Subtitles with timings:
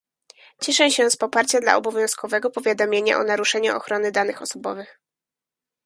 [0.61, 4.99] Cieszę się z poparcia dla obowiązkowego powiadamiania o naruszeniu ochrony danych osobowych